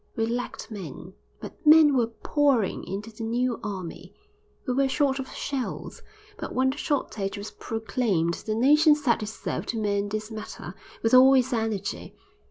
[0.15, 4.15] We lacked men, but men were pouring into the new army;
[4.67, 6.01] we were short of shells,
[6.39, 11.13] but when the shortage was proclaimed the nation set itself to mend this matter with
[11.13, 12.15] all its energy.